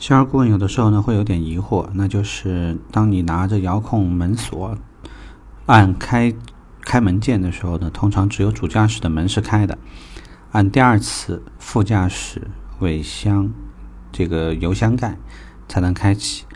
[0.00, 4.78] 销售顾问有的时候呢会有点疑惑，那就是当你拿着遥控门锁
[5.66, 6.32] 按开
[6.80, 9.76] 开门键的时候呢，通常只有主驾驶的门是开的，
[10.52, 13.52] 按第二次副驾驶尾箱
[14.10, 15.18] 这个油箱盖
[15.68, 16.46] 才能开启。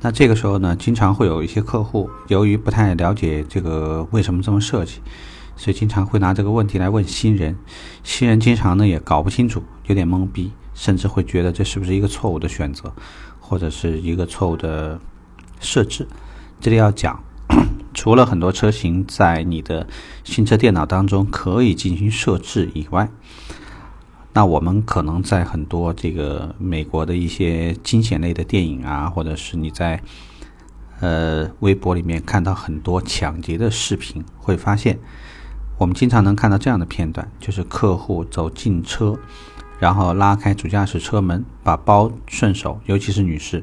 [0.00, 5.02] 那这个时候呢，经常会有一些客户由于不太了解这个为什么这么设计，
[5.54, 7.58] 所以经常会拿这个问题来问新人，
[8.02, 10.50] 新人经常呢也搞不清楚，有点懵逼。
[10.74, 12.92] 甚至会觉得这是不是一个错误的选择，
[13.40, 15.00] 或者是一个错误的
[15.60, 16.06] 设置？
[16.60, 17.22] 这里要讲，
[17.94, 19.86] 除了很多车型在你的
[20.24, 23.08] 新车电脑当中可以进行设置以外，
[24.32, 30.02] 那我们可能在很多这个美国的一些惊险类的电影啊，或者是你在
[31.00, 34.98] 呃微博里面看到很多抢劫的视频，会发现
[35.78, 39.16] 我们经常能看到这样的片段，就是客户走进车。
[39.84, 43.62] 然后拉开主驾驶车门，把包顺手，尤其是女士，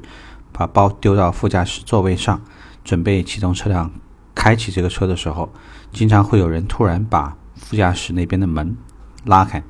[0.52, 2.40] 把包丢到副驾驶座位上，
[2.84, 3.90] 准备启动车辆，
[4.36, 5.52] 开启这个车的时候，
[5.92, 8.78] 经常会有人突然把副驾驶那边的门
[9.26, 9.64] 拉开，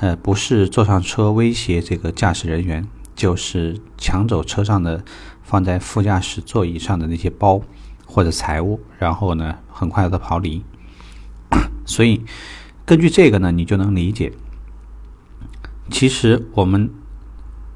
[0.00, 5.02] 呃，不是坐上车威胁这个驾驶人员，就是抢走车上的
[5.42, 7.62] 放在副驾驶座椅上的那些包
[8.04, 10.62] 或者财物，然后呢，很快的跑离。
[11.86, 12.22] 所以，
[12.84, 14.30] 根据这个呢，你就能理解。
[15.90, 16.88] 其实我们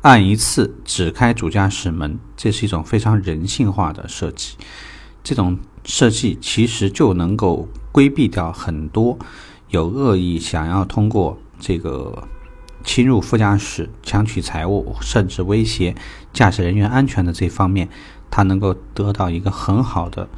[0.03, 4.57] 按一次只开主驾驶门，这是一种非常人性化的设计。
[5.23, 9.19] 这种设计其实就能够规避掉很多
[9.69, 12.27] 有恶意想要通过这个
[12.85, 15.95] 侵入副驾驶、抢取财物，甚至威胁
[16.33, 17.89] 驾驶人员安全的这方面，
[18.31, 20.29] 它能够得到一个很好的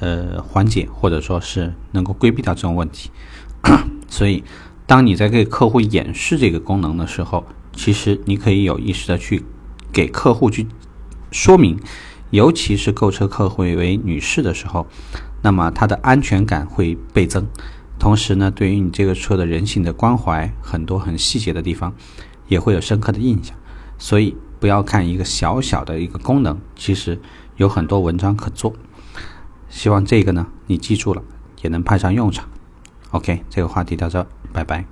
[0.00, 3.10] 呃缓解，或者说是能够规避掉这种问题。
[4.08, 4.44] 所以。
[4.86, 9.44] 当你在给客户演示这个功能的时候，其实你可以有意识的去
[9.92, 10.68] 给客户去
[11.32, 11.80] 说明，
[12.30, 14.86] 尤其是购车客户为女士的时候，
[15.42, 17.46] 那么她的安全感会倍增，
[17.98, 21.92] 同时呢，对于你这个车的人性的关怀，很多很细节的地方
[22.46, 23.56] 也会有深刻的印象。
[23.98, 27.20] 所以不要看一个小小的一个功能，其实
[27.56, 28.72] 有很多文章可做。
[29.68, 31.22] 希望这个呢你记住了，
[31.62, 32.48] 也能派上用场。
[33.12, 34.26] OK，这个话题到这。
[34.52, 34.84] 拜拜。